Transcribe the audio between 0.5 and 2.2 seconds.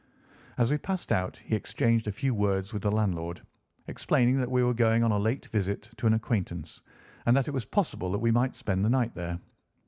As we passed out he exchanged a